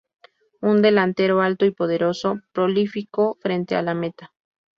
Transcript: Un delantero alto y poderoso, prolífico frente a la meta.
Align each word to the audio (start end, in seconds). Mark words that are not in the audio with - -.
Un 0.61 0.81
delantero 0.81 1.41
alto 1.41 1.63
y 1.63 1.69
poderoso, 1.69 2.39
prolífico 2.53 3.37
frente 3.39 3.75
a 3.75 3.83
la 3.83 3.93
meta. 3.93 4.33